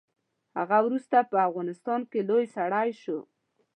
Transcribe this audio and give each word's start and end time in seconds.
هغه 0.57 0.77
وروسته 0.85 1.17
په 1.31 1.37
افغانستان 1.47 2.01
کې 2.11 2.19
لوی 2.29 2.45
سړی 2.55 2.89
شو. 3.01 3.19